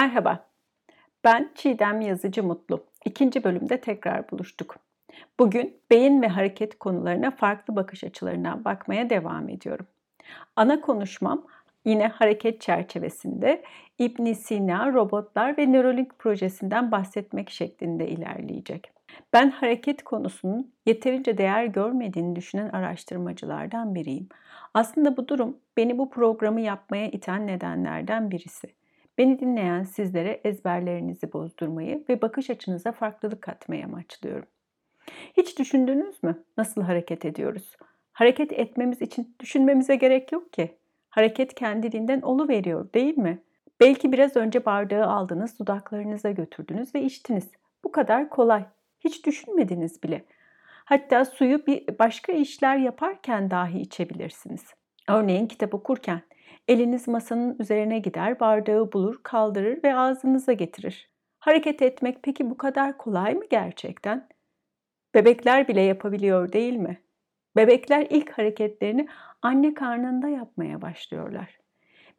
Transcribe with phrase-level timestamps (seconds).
[0.00, 0.46] Merhaba,
[1.24, 2.84] ben Çiğdem Yazıcı Mutlu.
[3.04, 4.76] İkinci bölümde tekrar buluştuk.
[5.40, 9.86] Bugün beyin ve hareket konularına farklı bakış açılarından bakmaya devam ediyorum.
[10.56, 11.46] Ana konuşmam
[11.84, 13.62] yine hareket çerçevesinde
[13.98, 18.92] İbn Sina, robotlar ve Neuralink projesinden bahsetmek şeklinde ilerleyecek.
[19.32, 24.28] Ben hareket konusunun yeterince değer görmediğini düşünen araştırmacılardan biriyim.
[24.74, 28.79] Aslında bu durum beni bu programı yapmaya iten nedenlerden birisi.
[29.20, 34.46] Beni dinleyen sizlere ezberlerinizi bozdurmayı ve bakış açınıza farklılık katmayı amaçlıyorum.
[35.36, 37.76] Hiç düşündünüz mü nasıl hareket ediyoruz?
[38.12, 40.76] Hareket etmemiz için düşünmemize gerek yok ki.
[41.10, 43.42] Hareket kendiliğinden olu veriyor, değil mi?
[43.80, 47.50] Belki biraz önce bardağı aldınız, dudaklarınıza götürdünüz ve içtiniz.
[47.84, 48.64] Bu kadar kolay.
[49.00, 50.24] Hiç düşünmediniz bile.
[50.84, 54.64] Hatta suyu bir başka işler yaparken dahi içebilirsiniz.
[55.08, 56.22] Örneğin kitap okurken
[56.70, 61.10] eliniz masanın üzerine gider, bardağı bulur, kaldırır ve ağzınıza getirir.
[61.38, 64.28] Hareket etmek peki bu kadar kolay mı gerçekten?
[65.14, 67.00] Bebekler bile yapabiliyor değil mi?
[67.56, 69.08] Bebekler ilk hareketlerini
[69.42, 71.58] anne karnında yapmaya başlıyorlar.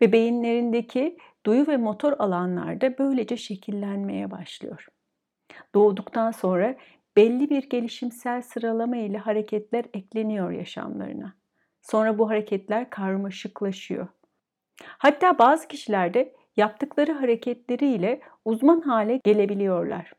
[0.01, 4.87] Ve beyinlerindeki duyu ve motor alanlarda böylece şekillenmeye başlıyor.
[5.75, 6.75] Doğduktan sonra
[7.17, 11.33] belli bir gelişimsel sıralama ile hareketler ekleniyor yaşamlarına.
[11.81, 14.07] Sonra bu hareketler karmaşıklaşıyor.
[14.85, 20.13] Hatta bazı kişilerde yaptıkları hareketleriyle uzman hale gelebiliyorlar.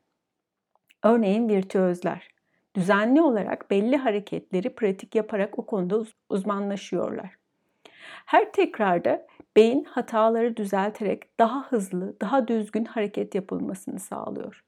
[1.03, 2.29] Örneğin virtüözler.
[2.75, 7.31] Düzenli olarak belli hareketleri pratik yaparak o konuda uzmanlaşıyorlar.
[8.27, 14.65] Her tekrarda beyin hataları düzelterek daha hızlı, daha düzgün hareket yapılmasını sağlıyor.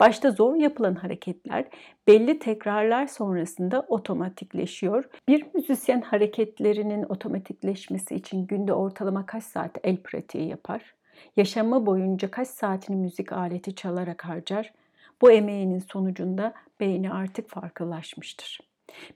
[0.00, 1.64] Başta zor yapılan hareketler
[2.06, 5.04] belli tekrarlar sonrasında otomatikleşiyor.
[5.28, 10.94] Bir müzisyen hareketlerinin otomatikleşmesi için günde ortalama kaç saat el pratiği yapar?
[11.36, 14.72] Yaşamı boyunca kaç saatini müzik aleti çalarak harcar?
[15.22, 18.60] Bu emeğinin sonucunda beyni artık farklılaşmıştır.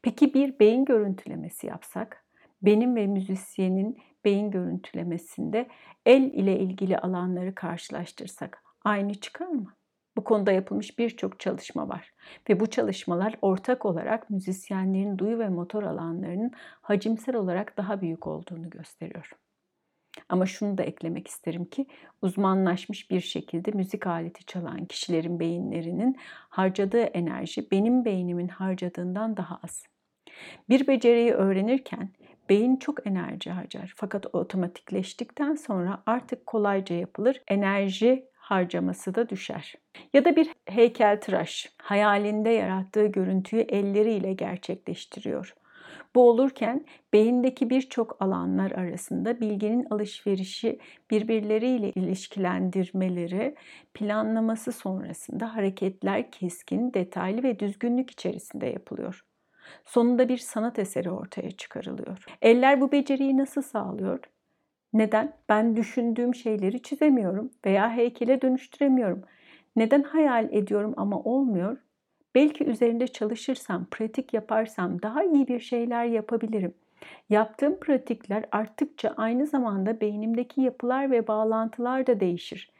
[0.02, 2.24] Peki bir beyin görüntülemesi yapsak,
[2.62, 5.68] benim ve müzisyenin beyin görüntülemesinde
[6.06, 9.77] el ile ilgili alanları karşılaştırsak aynı çıkar mı?
[10.18, 12.12] Bu konuda yapılmış birçok çalışma var
[12.48, 18.70] ve bu çalışmalar ortak olarak müzisyenlerin duyu ve motor alanlarının hacimsel olarak daha büyük olduğunu
[18.70, 19.30] gösteriyor.
[20.28, 21.86] Ama şunu da eklemek isterim ki
[22.22, 26.16] uzmanlaşmış bir şekilde müzik aleti çalan kişilerin beyinlerinin
[26.48, 29.86] harcadığı enerji benim beynimin harcadığından daha az.
[30.68, 32.10] Bir beceriyi öğrenirken
[32.48, 37.42] beyin çok enerji harcar fakat otomatikleştikten sonra artık kolayca yapılır.
[37.48, 39.74] Enerji harcaması da düşer.
[40.12, 45.54] Ya da bir heykeltıraş hayalinde yarattığı görüntüyü elleriyle gerçekleştiriyor.
[46.14, 50.78] Bu olurken beyindeki birçok alanlar arasında bilginin alışverişi
[51.10, 53.54] birbirleriyle ilişkilendirmeleri,
[53.94, 59.24] planlaması sonrasında hareketler keskin, detaylı ve düzgünlük içerisinde yapılıyor.
[59.84, 62.24] Sonunda bir sanat eseri ortaya çıkarılıyor.
[62.42, 64.20] Eller bu beceriyi nasıl sağlıyor?
[64.92, 65.32] Neden?
[65.48, 69.22] Ben düşündüğüm şeyleri çizemiyorum veya heykele dönüştüremiyorum.
[69.76, 71.76] Neden hayal ediyorum ama olmuyor?
[72.34, 76.74] Belki üzerinde çalışırsam, pratik yaparsam daha iyi bir şeyler yapabilirim.
[77.30, 82.70] Yaptığım pratikler arttıkça aynı zamanda beynimdeki yapılar ve bağlantılar da değişir.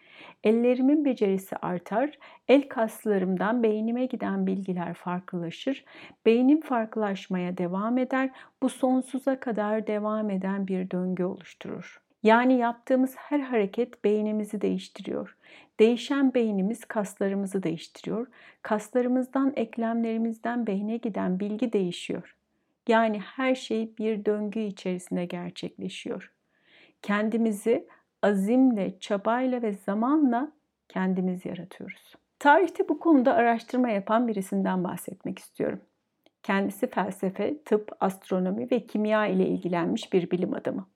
[0.45, 2.19] Ellerimin becerisi artar,
[2.49, 5.85] el kaslarımdan beynime giden bilgiler farklılaşır,
[6.27, 8.31] beynim farklılaşmaya devam eder,
[8.63, 12.01] bu sonsuza kadar devam eden bir döngü oluşturur.
[12.23, 15.37] Yani yaptığımız her hareket beynimizi değiştiriyor.
[15.81, 18.27] Değişen beynimiz kaslarımızı değiştiriyor.
[18.63, 22.37] Kaslarımızdan, eklemlerimizden beyne giden bilgi değişiyor.
[22.89, 26.33] Yani her şey bir döngü içerisinde gerçekleşiyor.
[27.03, 27.87] Kendimizi
[28.23, 30.53] azimle, çabayla ve zamanla
[30.89, 32.15] kendimiz yaratıyoruz.
[32.39, 35.81] Tarihte bu konuda araştırma yapan birisinden bahsetmek istiyorum.
[36.43, 40.87] Kendisi felsefe, tıp, astronomi ve kimya ile ilgilenmiş bir bilim adamı.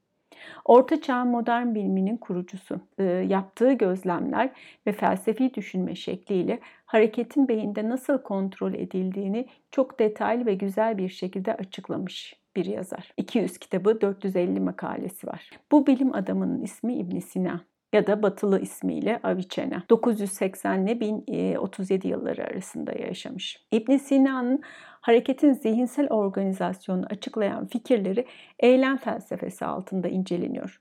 [0.65, 2.81] Orta Çağ modern biliminin kurucusu.
[2.99, 4.51] E, yaptığı gözlemler
[4.87, 11.55] ve felsefi düşünme şekliyle hareketin beyinde nasıl kontrol edildiğini çok detaylı ve güzel bir şekilde
[11.55, 13.13] açıklamış bir yazar.
[13.17, 15.51] 200 kitabı, 450 makalesi var.
[15.73, 17.61] Bu bilim adamının ismi İbn Sina
[17.93, 19.83] ya da batılı ismiyle Avicenna.
[19.91, 23.67] 980 ile 1037 yılları arasında yaşamış.
[23.73, 24.63] İbn Sina'nın
[25.01, 28.27] hareketin zihinsel organizasyonunu açıklayan fikirleri
[28.59, 30.81] eylem felsefesi altında inceleniyor.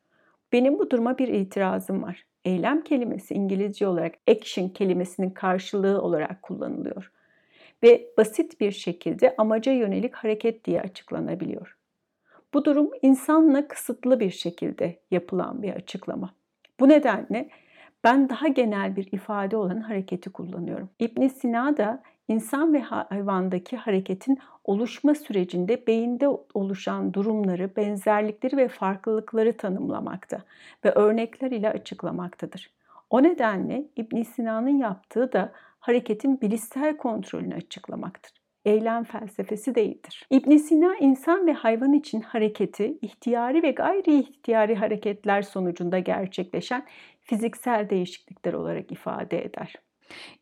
[0.51, 2.25] Benim bu duruma bir itirazım var.
[2.45, 7.11] Eylem kelimesi İngilizce olarak action kelimesinin karşılığı olarak kullanılıyor
[7.83, 11.77] ve basit bir şekilde amaca yönelik hareket diye açıklanabiliyor.
[12.53, 16.33] Bu durum insanla kısıtlı bir şekilde yapılan bir açıklama.
[16.79, 17.49] Bu nedenle
[18.03, 20.89] Ben daha genel bir ifade olan hareketi kullanıyorum.
[20.99, 29.57] İbn Sina da insan ve hayvandaki hareketin oluşma sürecinde beyinde oluşan durumları, benzerlikleri ve farklılıkları
[29.57, 30.41] tanımlamakta
[30.85, 32.71] ve örnekler ile açıklamaktadır.
[33.09, 35.51] O nedenle İbn Sina'nın yaptığı da
[35.81, 38.31] hareketin bilişsel kontrolünü açıklamaktır.
[38.65, 40.27] Eylem felsefesi değildir.
[40.29, 46.85] İbn Sina insan ve hayvan için hareketi ihtiyari ve gayri ihtiyari hareketler sonucunda gerçekleşen
[47.21, 49.75] fiziksel değişiklikler olarak ifade eder.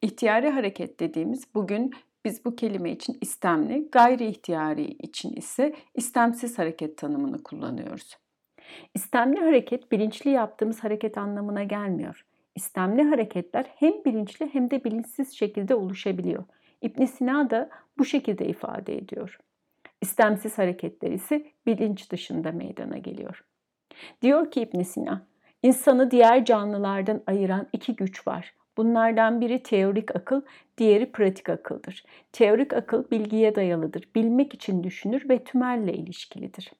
[0.02, 1.92] İhtiyari hareket dediğimiz bugün
[2.26, 8.18] biz bu kelime için istemli, gayri ihtiyari için ise istemsiz hareket tanımını kullanıyoruz.
[8.94, 12.26] İstemli hareket bilinçli yaptığımız hareket anlamına gelmiyor.
[12.60, 16.44] İstemli hareketler hem bilinçli hem de bilinçsiz şekilde oluşabiliyor.
[16.82, 19.40] İbn Sina da bu şekilde ifade ediyor.
[20.02, 23.46] İstemsiz hareketler ise bilinç dışında meydana geliyor.
[24.22, 25.28] Diyor ki İbn Sina,
[25.64, 28.54] insanı diğer canlılardan ayıran iki güç var.
[28.78, 30.42] Bunlardan biri teorik akıl,
[30.78, 32.04] diğeri pratik akıldır.
[32.32, 34.10] Teorik akıl bilgiye dayalıdır.
[34.16, 36.72] Bilmek için düşünür ve tümelle ilişkilidir.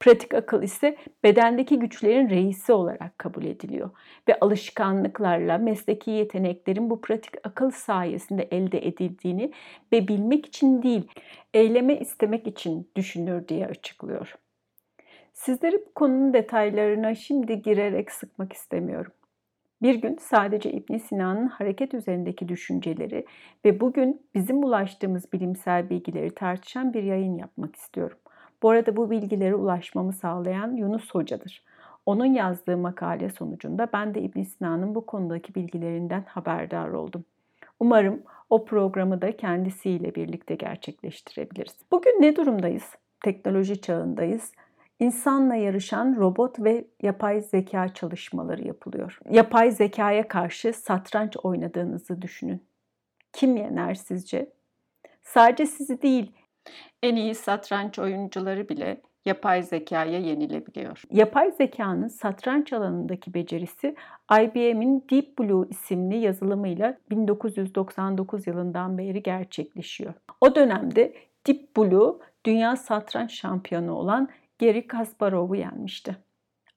[0.00, 3.90] Pratik akıl ise bedendeki güçlerin reisi olarak kabul ediliyor
[4.28, 9.52] ve alışkanlıklarla mesleki yeteneklerin bu pratik akıl sayesinde elde edildiğini
[9.92, 11.08] ve bilmek için değil,
[11.54, 14.34] eyleme istemek için düşünür diye açıklıyor.
[15.32, 19.12] Sizleri bu konunun detaylarına şimdi girerek sıkmak istemiyorum.
[19.82, 23.26] Bir gün sadece İbn Sina'nın hareket üzerindeki düşünceleri
[23.64, 28.18] ve bugün bizim ulaştığımız bilimsel bilgileri tartışan bir yayın yapmak istiyorum.
[28.62, 31.64] Bu arada bu bilgilere ulaşmamı sağlayan Yunus Hoca'dır.
[32.06, 37.24] Onun yazdığı makale sonucunda ben de İbn Sina'nın bu konudaki bilgilerinden haberdar oldum.
[37.80, 41.76] Umarım o programı da kendisiyle birlikte gerçekleştirebiliriz.
[41.92, 42.84] Bugün ne durumdayız?
[43.24, 44.52] Teknoloji çağındayız.
[45.00, 49.18] İnsanla yarışan robot ve yapay zeka çalışmaları yapılıyor.
[49.30, 52.62] Yapay zekaya karşı satranç oynadığınızı düşünün.
[53.32, 54.52] Kim yener sizce?
[55.22, 56.32] Sadece sizi değil,
[57.02, 61.02] en iyi satranç oyuncuları bile yapay zekaya yenilebiliyor.
[61.10, 63.96] Yapay zekanın satranç alanındaki becerisi
[64.40, 70.14] IBM'in Deep Blue isimli yazılımıyla 1999 yılından beri gerçekleşiyor.
[70.40, 71.14] O dönemde
[71.46, 72.14] Deep Blue
[72.46, 74.28] dünya satranç şampiyonu olan
[74.60, 76.16] Gary Kasparov'u yenmişti.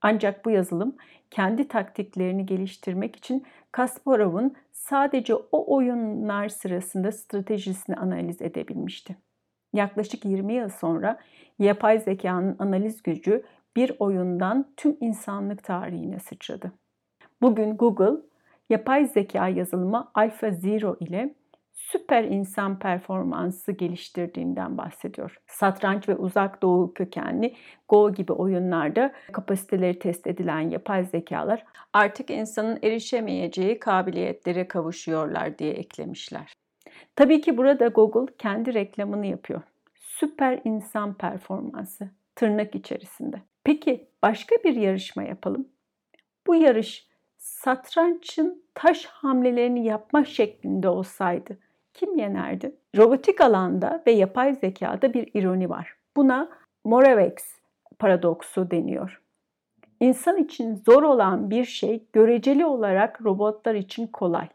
[0.02, 0.96] Ancak bu yazılım
[1.32, 9.16] kendi taktiklerini geliştirmek için Kasparov'un sadece o oyunlar sırasında stratejisini analiz edebilmişti.
[9.74, 11.20] Yaklaşık 20 yıl sonra
[11.60, 13.44] yapay zekanın analiz gücü
[13.76, 16.72] bir oyundan tüm insanlık tarihine sıçradı.
[17.42, 18.22] Bugün Google
[18.70, 21.36] yapay zeka yazılımı AlphaZero ile
[21.74, 25.38] süper insan performansı geliştirdiğinden bahsediyor.
[25.48, 27.56] Satranç ve uzak doğu kökenli
[27.90, 36.61] Go gibi oyunlarda kapasiteleri test edilen yapay zekalar artık insanın erişemeyeceği kabiliyetlere kavuşuyorlar diye eklemişler.
[37.16, 39.62] Tabii ki burada Google kendi reklamını yapıyor.
[39.96, 43.42] Süper insan performansı tırnak içerisinde.
[43.64, 45.68] Peki başka bir yarışma yapalım.
[46.48, 47.08] Bu yarış
[47.38, 51.58] satrançın taş hamlelerini yapma şeklinde olsaydı
[51.94, 52.75] kim yenerdi?
[52.98, 55.96] Robotik alanda ve yapay zekada bir ironi var.
[56.15, 56.50] Buna
[56.84, 57.42] Moravec
[58.00, 59.22] paradoksu deniyor.
[60.00, 64.48] İnsan için zor olan bir şey göreceli olarak robotlar için kolay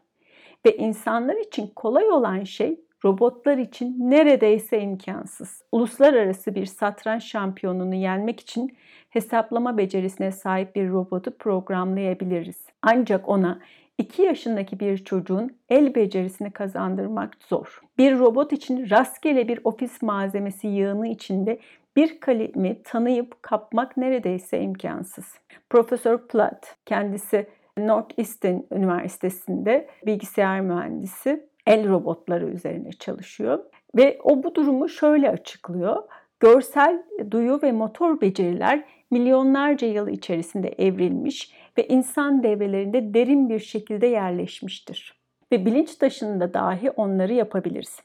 [0.65, 5.61] ve insanlar için kolay olan şey robotlar için neredeyse imkansız.
[5.71, 8.77] Uluslararası bir satranç şampiyonunu yenmek için
[9.09, 12.65] hesaplama becerisine sahip bir robotu programlayabiliriz.
[12.81, 13.59] Ancak ona
[13.97, 17.81] 2 yaşındaki bir çocuğun el becerisini kazandırmak zor.
[17.97, 21.59] Bir robot için rastgele bir ofis malzemesi yığını içinde
[21.95, 25.25] bir kalemi tanıyıp kapmak neredeyse imkansız.
[25.69, 27.47] Profesör Platt, kendisi
[27.77, 33.63] Northeastern Üniversitesi'nde bilgisayar mühendisi el robotları üzerine çalışıyor.
[33.97, 36.03] Ve o bu durumu şöyle açıklıyor.
[36.39, 44.07] Görsel, duyu ve motor beceriler milyonlarca yıl içerisinde evrilmiş ve insan devrelerinde derin bir şekilde
[44.07, 45.17] yerleşmiştir.
[45.51, 47.99] Ve bilinç taşında dahi onları yapabiliriz.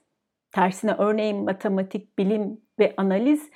[0.53, 3.51] Tersine örneğin matematik, bilim ve analiz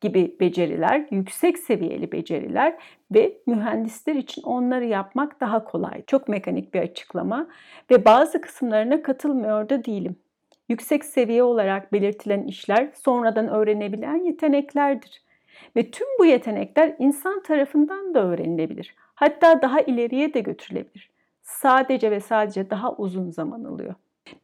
[0.00, 2.78] gibi beceriler, yüksek seviyeli beceriler
[3.10, 6.02] ve mühendisler için onları yapmak daha kolay.
[6.06, 7.48] Çok mekanik bir açıklama
[7.90, 10.16] ve bazı kısımlarına katılmıyor da değilim.
[10.68, 15.22] Yüksek seviye olarak belirtilen işler sonradan öğrenebilen yeteneklerdir.
[15.76, 18.94] Ve tüm bu yetenekler insan tarafından da öğrenilebilir.
[19.14, 21.10] Hatta daha ileriye de götürülebilir.
[21.42, 23.94] Sadece ve sadece daha uzun zaman alıyor.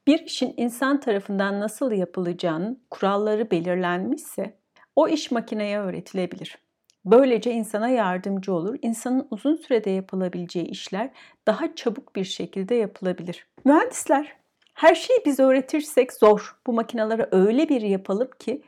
[0.06, 4.54] Bir işin insan tarafından nasıl yapılacağının kuralları belirlenmişse
[4.96, 6.58] o iş makineye öğretilebilir.
[7.04, 8.78] Böylece insana yardımcı olur.
[8.82, 11.10] İnsanın uzun sürede yapılabileceği işler
[11.46, 13.46] daha çabuk bir şekilde yapılabilir.
[13.64, 14.36] Mühendisler,
[14.74, 16.56] her şeyi biz öğretirsek zor.
[16.66, 18.62] Bu makinalara öyle bir yapalım ki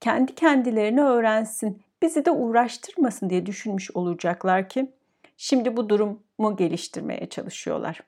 [0.00, 4.92] kendi kendilerini öğrensin, bizi de uğraştırmasın diye düşünmüş olacaklar ki
[5.36, 8.00] şimdi bu durumu geliştirmeye çalışıyorlar.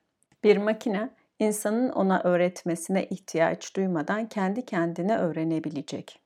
[0.45, 6.22] Bir makine insanın ona öğretmesine ihtiyaç duymadan kendi kendine öğrenebilecek.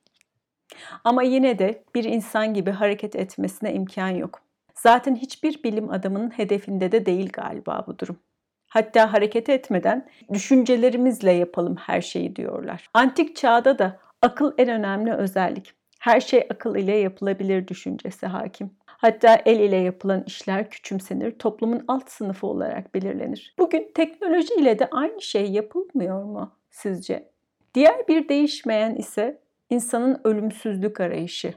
[1.03, 4.41] Ama yine de bir insan gibi hareket etmesine imkan yok.
[4.73, 8.19] Zaten hiçbir bilim adamının hedefinde de değil galiba bu durum.
[8.67, 12.89] Hatta hareket etmeden düşüncelerimizle yapalım her şeyi diyorlar.
[12.93, 15.73] Antik çağda da akıl en önemli özellik.
[15.99, 18.71] Her şey akıl ile yapılabilir düşüncesi hakim.
[18.85, 23.55] Hatta el ile yapılan işler küçümsenir, toplumun alt sınıfı olarak belirlenir.
[23.59, 27.29] Bugün teknoloji ile de aynı şey yapılmıyor mu sizce?
[27.73, 31.53] Diğer bir değişmeyen ise insanın ölümsüzlük arayışı.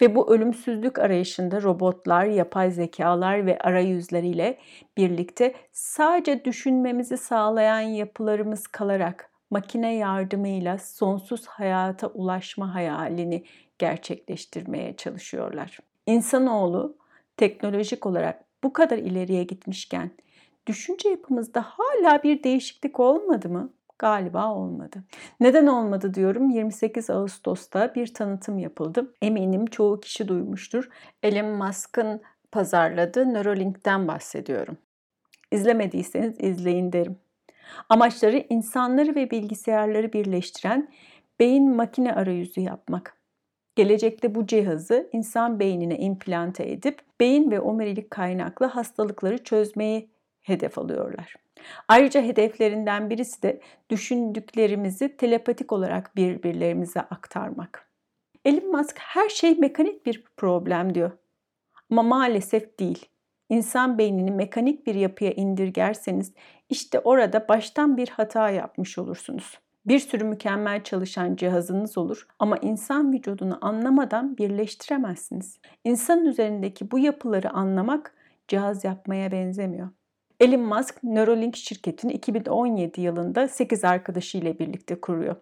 [0.00, 4.58] Ve bu ölümsüzlük arayışında robotlar, yapay zekalar ve arayüzleriyle
[4.96, 13.44] birlikte sadece düşünmemizi sağlayan yapılarımız kalarak makine yardımıyla sonsuz hayata ulaşma hayalini
[13.78, 15.78] gerçekleştirmeye çalışıyorlar.
[16.06, 16.96] İnsanoğlu
[17.36, 20.10] teknolojik olarak bu kadar ileriye gitmişken
[20.66, 23.75] düşünce yapımızda hala bir değişiklik olmadı mı?
[23.98, 25.04] Galiba olmadı.
[25.40, 26.50] Neden olmadı diyorum.
[26.50, 29.14] 28 Ağustos'ta bir tanıtım yapıldı.
[29.22, 30.88] Eminim çoğu kişi duymuştur.
[31.22, 32.20] Elon Musk'ın
[32.52, 34.78] pazarladığı Neuralink'ten bahsediyorum.
[35.52, 37.16] İzlemediyseniz izleyin derim.
[37.88, 40.88] Amaçları insanları ve bilgisayarları birleştiren
[41.40, 43.16] beyin makine arayüzü yapmak.
[43.76, 50.08] Gelecekte bu cihazı insan beynine implante edip beyin ve omurilik kaynaklı hastalıkları çözmeyi
[50.46, 51.34] hedef alıyorlar.
[51.88, 53.60] Ayrıca hedeflerinden birisi de
[53.90, 57.90] düşündüklerimizi telepatik olarak birbirlerimize aktarmak.
[58.44, 61.10] Elon Musk her şey mekanik bir problem diyor.
[61.90, 63.06] Ama maalesef değil.
[63.48, 66.32] İnsan beynini mekanik bir yapıya indirgerseniz
[66.68, 69.58] işte orada baştan bir hata yapmış olursunuz.
[69.86, 75.58] Bir sürü mükemmel çalışan cihazınız olur ama insan vücudunu anlamadan birleştiremezsiniz.
[75.84, 78.14] İnsanın üzerindeki bu yapıları anlamak
[78.48, 79.88] cihaz yapmaya benzemiyor.
[80.40, 85.36] Elon Musk Neuralink şirketini 2017 yılında 8 arkadaşıyla birlikte kuruyor.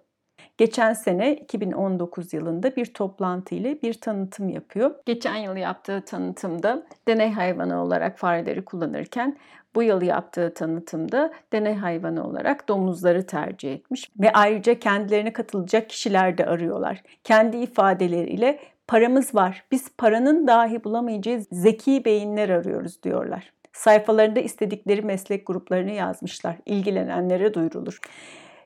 [0.59, 4.95] Geçen sene 2019 yılında bir toplantı ile bir tanıtım yapıyor.
[5.07, 9.39] Geçen yıl yaptığı tanıtımda deney hayvanı olarak fareleri kullanırken
[9.75, 16.39] bu yıl yaptığı tanıtımda deney hayvanı olarak domuzları tercih etmiş ve ayrıca kendilerine katılacak kişiler
[16.39, 17.03] de arıyorlar.
[17.25, 19.65] Kendi ifadeleriyle paramız var.
[19.73, 23.53] Biz paranın dahi bulamayacağı zeki beyinler arıyoruz diyorlar.
[23.75, 26.57] Sayfalarında istedikleri meslek gruplarını yazmışlar.
[26.67, 27.99] İlgilenenlere duyurulur.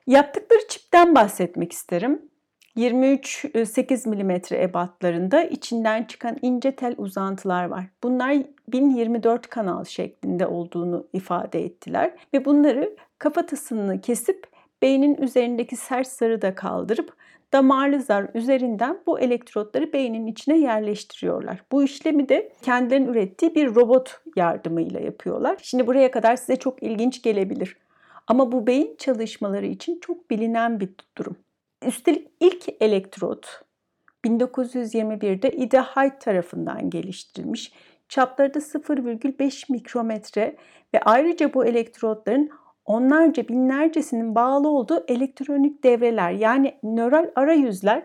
[0.07, 2.21] Yaptıkları çipten bahsetmek isterim.
[2.75, 7.85] 23 8 mm ebatlarında içinden çıkan ince tel uzantılar var.
[8.03, 8.37] Bunlar
[8.67, 14.47] 1024 kanal şeklinde olduğunu ifade ettiler ve bunları kafatasını kesip
[14.81, 17.13] beynin üzerindeki sert sarı da kaldırıp
[17.53, 21.63] damarlı zar üzerinden bu elektrotları beynin içine yerleştiriyorlar.
[21.71, 25.57] Bu işlemi de kendilerinin ürettiği bir robot yardımıyla yapıyorlar.
[25.61, 27.77] Şimdi buraya kadar size çok ilginç gelebilir.
[28.27, 31.35] Ama bu beyin çalışmaları için çok bilinen bir durum.
[31.85, 33.61] Üstelik ilk elektrot
[34.25, 37.71] 1921'de Ida Hyde tarafından geliştirilmiş.
[38.09, 40.55] Çapları da 0,5 mikrometre
[40.93, 42.49] ve ayrıca bu elektrotların
[42.89, 48.03] onlarca binlercesinin bağlı olduğu elektronik devreler yani nöral arayüzler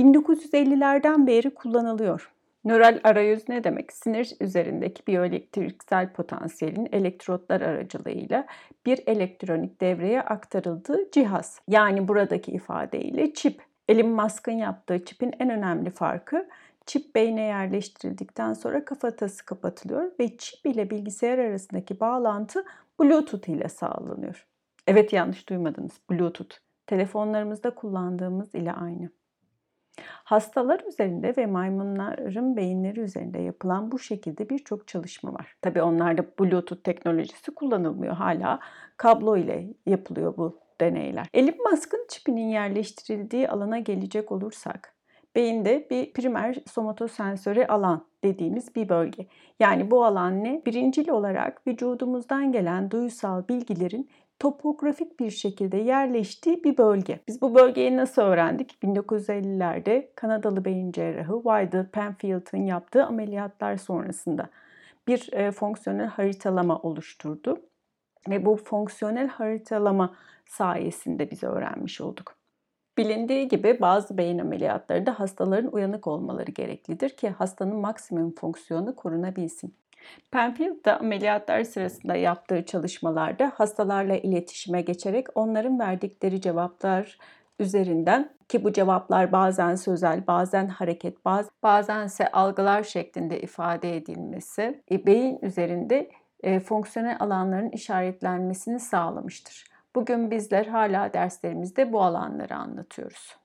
[0.00, 2.32] 1950'lerden beri kullanılıyor.
[2.64, 3.92] Nöral arayüz ne demek?
[3.92, 8.46] Sinir üzerindeki biyoelektriksel potansiyelin elektrotlar aracılığıyla
[8.86, 11.60] bir elektronik devreye aktarıldığı cihaz.
[11.68, 13.62] Yani buradaki ifadeyle çip.
[13.88, 16.48] Elon Musk'ın yaptığı çipin en önemli farkı
[16.86, 22.64] çip beyne yerleştirildikten sonra kafatası kapatılıyor ve çip ile bilgisayar arasındaki bağlantı
[23.00, 24.46] Bluetooth ile sağlanıyor.
[24.86, 26.00] Evet yanlış duymadınız.
[26.10, 26.56] Bluetooth.
[26.86, 29.10] Telefonlarımızda kullandığımız ile aynı.
[30.02, 35.56] Hastalar üzerinde ve maymunların beyinleri üzerinde yapılan bu şekilde birçok çalışma var.
[35.62, 38.14] Tabii onlarda Bluetooth teknolojisi kullanılmıyor.
[38.14, 38.60] Hala
[38.96, 41.26] kablo ile yapılıyor bu deneyler.
[41.34, 44.95] Elon Musk'ın çipinin yerleştirildiği alana gelecek olursak,
[45.36, 49.26] beyinde bir primer somatosensöre alan dediğimiz bir bölge.
[49.60, 50.62] Yani bu alan ne?
[50.66, 57.20] Birincil olarak vücudumuzdan gelen duysal bilgilerin topografik bir şekilde yerleştiği bir bölge.
[57.28, 58.78] Biz bu bölgeyi nasıl öğrendik?
[58.82, 64.48] 1950'lerde Kanadalı beyin cerrahı Wydell Penfield'ın yaptığı ameliyatlar sonrasında
[65.08, 67.60] bir e, fonksiyonel haritalama oluşturdu.
[68.28, 70.14] Ve bu fonksiyonel haritalama
[70.46, 72.35] sayesinde biz öğrenmiş olduk.
[72.98, 79.74] Bilindiği gibi bazı beyin ameliyatlarında hastaların uyanık olmaları gereklidir ki hastanın maksimum fonksiyonu korunabilsin.
[80.30, 87.18] Penfield da ameliyatlar sırasında yaptığı çalışmalarda hastalarla iletişime geçerek onların verdikleri cevaplar
[87.58, 91.24] üzerinden ki bu cevaplar bazen sözel, bazen hareket,
[91.62, 96.10] bazense algılar şeklinde ifade edilmesi e, beyin üzerinde
[96.42, 99.75] e, fonksiyonel alanların işaretlenmesini sağlamıştır.
[99.96, 103.36] Bugün bizler hala derslerimizde bu alanları anlatıyoruz.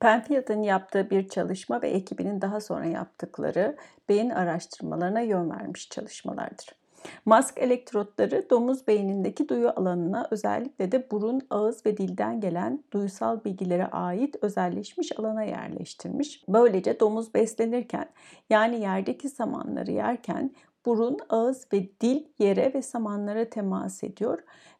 [0.00, 3.76] Penfield'ın yaptığı bir çalışma ve ekibinin daha sonra yaptıkları
[4.08, 6.78] beyin araştırmalarına yön vermiş çalışmalardır.
[7.24, 13.86] Mask elektrotları domuz beynindeki duyu alanına özellikle de burun, ağız ve dilden gelen duysal bilgilere
[13.86, 16.44] ait özelleşmiş alana yerleştirmiş.
[16.48, 18.08] Böylece domuz beslenirken
[18.50, 20.54] yani yerdeki samanları yerken
[20.88, 24.38] burun, ağız ve dil yere ve samanlara temas ediyor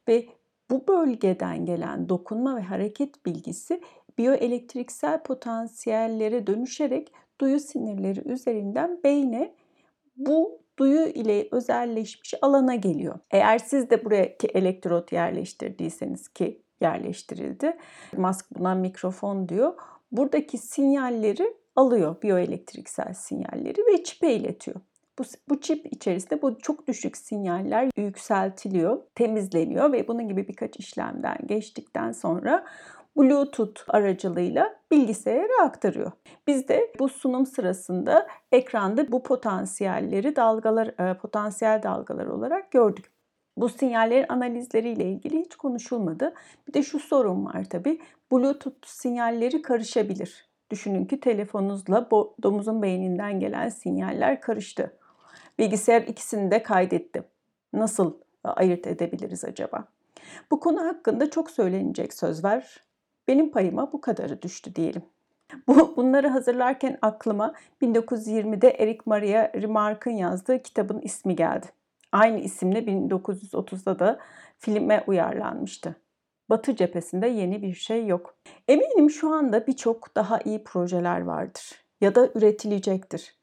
[0.08, 0.26] ve
[0.70, 3.80] bu bölgeden gelen dokunma ve hareket bilgisi
[4.18, 9.54] biyoelektriksel potansiyellere dönüşerek duyu sinirleri üzerinden beyne
[10.16, 13.18] bu duyu ile özelleşmiş alana geliyor.
[13.30, 17.76] Eğer siz de buraya elektrot yerleştirdiyseniz ki yerleştirildi.
[18.16, 19.74] Musk buna mikrofon diyor.
[20.12, 24.80] Buradaki sinyalleri alıyor biyoelektriksel sinyalleri ve çipe iletiyor.
[25.18, 31.38] Bu, bu çip içerisinde bu çok düşük sinyaller yükseltiliyor, temizleniyor ve bunun gibi birkaç işlemden
[31.46, 32.64] geçtikten sonra
[33.16, 36.12] Bluetooth aracılığıyla bilgisayara aktarıyor.
[36.46, 43.12] Biz de bu sunum sırasında ekranda bu potansiyelleri dalgalar, e, potansiyel dalgalar olarak gördük.
[43.56, 46.34] Bu sinyallerin analizleriyle ilgili hiç konuşulmadı.
[46.68, 48.00] Bir de şu sorun var tabii.
[48.32, 50.48] Bluetooth sinyalleri karışabilir.
[50.70, 52.10] Düşünün ki telefonunuzla
[52.42, 54.98] domuzun beyninden gelen sinyaller karıştı.
[55.58, 57.22] Bilgisayar ikisini de kaydetti.
[57.72, 59.84] Nasıl ayırt edebiliriz acaba?
[60.50, 62.84] Bu konu hakkında çok söylenecek söz var.
[63.28, 65.02] Benim payıma bu kadarı düştü diyelim.
[65.68, 71.66] Bu, bunları hazırlarken aklıma 1920'de Eric Maria Remarque'ın yazdığı kitabın ismi geldi.
[72.12, 74.18] Aynı isimle 1930'da da
[74.58, 75.96] filme uyarlanmıştı.
[76.50, 78.34] Batı cephesinde yeni bir şey yok.
[78.68, 83.37] Eminim şu anda birçok daha iyi projeler vardır ya da üretilecektir.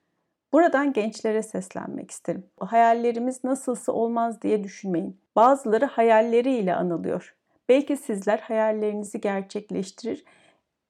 [0.56, 2.46] Buradan gençlere seslenmek isterim.
[2.60, 5.20] Hayallerimiz nasılsa olmaz diye düşünmeyin.
[5.36, 7.36] Bazıları hayalleriyle anılıyor.
[7.70, 10.26] Belki sizler hayallerinizi gerçekleştirir,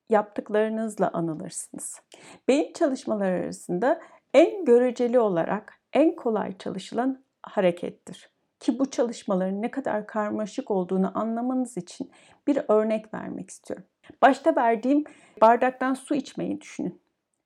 [0.09, 2.01] yaptıklarınızla anılırsınız.
[2.47, 4.01] Beyin çalışmaları arasında
[4.33, 8.29] en göreceli olarak en kolay çalışılan harekettir.
[8.59, 12.11] Ki bu çalışmaların ne kadar karmaşık olduğunu anlamanız için
[12.47, 13.85] bir örnek vermek istiyorum.
[14.21, 15.03] Başta verdiğim
[15.41, 17.01] bardaktan su içmeyi düşünün.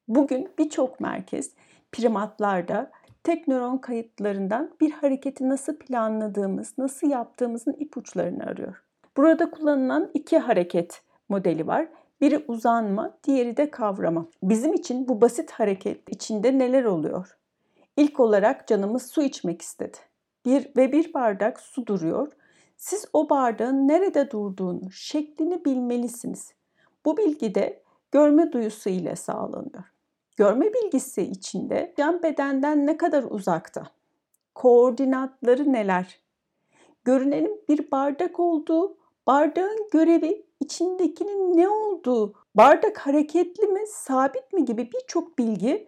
[0.08, 1.54] Bugün birçok merkez
[1.92, 2.92] primatlarda
[3.24, 8.84] tek nöron kayıtlarından bir hareketi nasıl planladığımız, nasıl yaptığımızın ipuçlarını arıyor.
[9.18, 11.88] Burada kullanılan iki hareket modeli var.
[12.22, 14.28] Biri uzanma, diğeri de kavrama.
[14.44, 17.38] Bizim için bu basit hareket içinde neler oluyor?
[17.98, 19.98] İlk olarak canımız su içmek istedi.
[20.46, 22.32] Bir ve bir bardak su duruyor.
[22.78, 26.54] Siz o bardağın nerede durduğunu, şeklini bilmelisiniz.
[27.06, 29.84] Bu bilgi de görme duyusu ile sağlanıyor.
[30.40, 33.84] Görme bilgisi içinde can bedenden ne kadar uzakta?
[34.56, 36.20] Koordinatları neler?
[37.04, 38.98] Görünenin bir bardak olduğu,
[39.28, 45.88] bardağın görevi içindekinin ne olduğu, bardak hareketli mi, sabit mi gibi birçok bilgi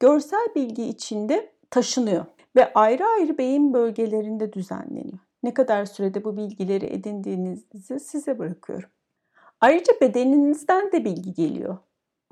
[0.00, 2.24] görsel bilgi içinde taşınıyor
[2.56, 5.18] ve ayrı ayrı beyin bölgelerinde düzenleniyor.
[5.42, 8.88] Ne kadar sürede bu bilgileri edindiğinizi size bırakıyorum.
[9.60, 11.78] Ayrıca bedeninizden de bilgi geliyor.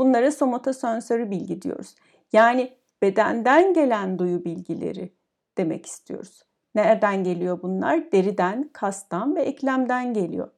[0.00, 1.94] Bunlara somatosensörü bilgi diyoruz.
[2.32, 5.12] Yani bedenden gelen duyu bilgileri
[5.58, 6.42] demek istiyoruz.
[6.74, 8.12] Nereden geliyor bunlar?
[8.12, 10.50] Deriden, kastan ve eklemden geliyor.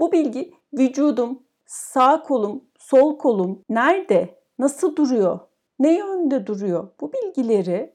[0.00, 5.40] Bu bilgi vücudum, sağ kolum, sol kolum nerede, nasıl duruyor,
[5.78, 7.92] ne yönde duruyor bu bilgileri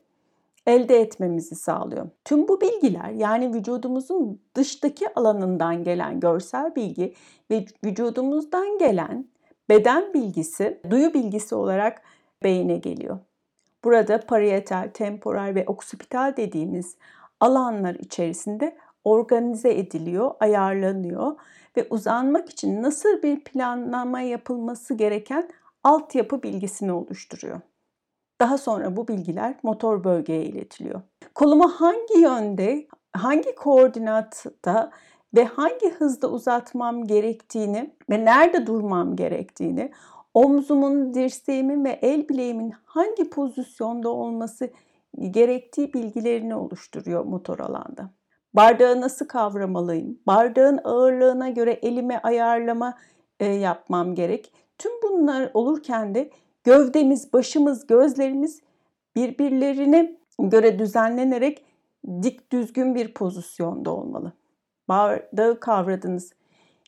[0.67, 2.09] elde etmemizi sağlıyor.
[2.25, 7.13] Tüm bu bilgiler yani vücudumuzun dıştaki alanından gelen görsel bilgi
[7.51, 9.32] ve vücudumuzdan gelen
[9.69, 12.01] beden bilgisi duyu bilgisi olarak
[12.43, 13.19] beyine geliyor.
[13.83, 16.97] Burada parietal, temporal ve oksipital dediğimiz
[17.39, 21.35] alanlar içerisinde organize ediliyor, ayarlanıyor
[21.77, 25.49] ve uzanmak için nasıl bir planlama yapılması gereken
[25.83, 27.61] altyapı bilgisini oluşturuyor.
[28.41, 31.01] Daha sonra bu bilgiler motor bölgeye iletiliyor.
[31.35, 34.91] Kolumu hangi yönde, hangi koordinatta
[35.35, 39.91] ve hangi hızda uzatmam gerektiğini ve nerede durmam gerektiğini,
[40.33, 44.69] omzumun, dirseğimin ve el bileğimin hangi pozisyonda olması
[45.31, 48.09] gerektiği bilgilerini oluşturuyor motor alanda.
[48.53, 50.19] Bardağı nasıl kavramalıyım?
[50.27, 52.97] Bardağın ağırlığına göre elimi ayarlama
[53.39, 54.53] e, yapmam gerek.
[54.77, 56.29] Tüm bunlar olurken de
[56.63, 58.61] gövdemiz, başımız, gözlerimiz
[59.15, 61.65] birbirlerine göre düzenlenerek
[62.23, 64.33] dik düzgün bir pozisyonda olmalı.
[64.89, 66.33] Bardağı kavradınız.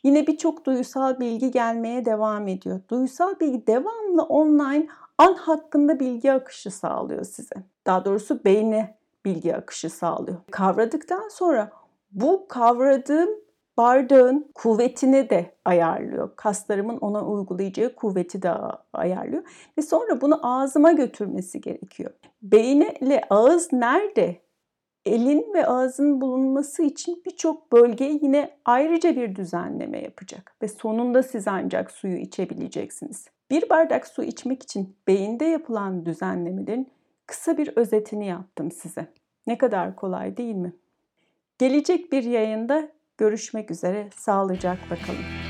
[0.03, 2.79] Yine birçok duysal bilgi gelmeye devam ediyor.
[2.89, 7.55] Duysal bilgi devamlı online an hakkında bilgi akışı sağlıyor size.
[7.86, 10.38] Daha doğrusu beyne bilgi akışı sağlıyor.
[10.51, 11.71] Kavradıktan sonra
[12.12, 13.29] bu kavradığım
[13.77, 16.29] bardağın kuvvetini de ayarlıyor.
[16.36, 18.51] Kaslarımın ona uygulayacağı kuvveti de
[18.93, 19.43] ayarlıyor.
[19.77, 22.12] Ve sonra bunu ağzıma götürmesi gerekiyor.
[22.41, 24.44] Beyin ile ağız nerede?
[25.06, 30.56] Elin ve ağzın bulunması için birçok bölge yine ayrıca bir düzenleme yapacak.
[30.62, 33.28] Ve sonunda siz ancak suyu içebileceksiniz.
[33.50, 36.91] Bir bardak su içmek için beyinde yapılan düzenlemelerin
[37.28, 39.08] kısa bir özetini yaptım size.
[39.48, 40.74] Ne kadar kolay değil mi?
[41.58, 44.10] Gelecek bir yayında görüşmek üzere.
[44.15, 45.44] Sağlıcakla kalın.